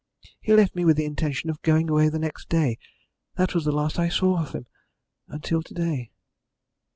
He 0.39 0.51
left 0.51 0.73
me 0.75 0.83
with 0.83 0.97
the 0.97 1.05
intention 1.05 1.51
of 1.51 1.61
going 1.61 1.87
away 1.87 2.09
the 2.09 2.17
next 2.17 2.49
day. 2.49 2.79
That 3.35 3.53
was 3.53 3.65
the 3.65 3.71
last 3.71 3.99
I 3.99 4.09
saw 4.09 4.41
of 4.41 4.53
him 4.53 4.65
until 5.27 5.61
to 5.61 5.73
day." 5.75 6.09